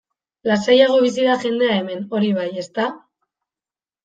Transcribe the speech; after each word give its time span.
Lasaiago 0.51 0.95
bizi 1.03 1.27
da 1.27 1.35
jendea 1.43 1.75
hemen, 1.83 2.01
hori 2.21 2.33
bai, 2.39 2.47
ezta? 2.63 2.89